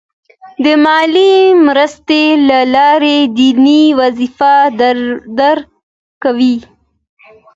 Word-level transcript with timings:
د 0.63 0.65
مالي 0.85 1.33
مرستې 1.67 2.23
له 2.47 2.59
لارې 2.75 3.17
دیني 3.37 3.83
وظیفه 3.99 4.51
ادا 4.67 5.51
کوي. 6.23 6.55